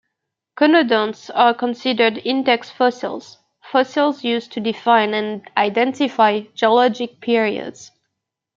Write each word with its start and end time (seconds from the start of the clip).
Conodonts 0.57 1.29
are 1.31 1.53
considered 1.53 2.17
index 2.25 2.71
fossils, 2.71 3.37
fossils 3.61 4.23
used 4.23 4.51
to 4.53 4.59
define 4.59 5.13
and 5.13 5.47
identify 5.55 6.39
geologic 6.55 7.19
periods. 7.21 7.91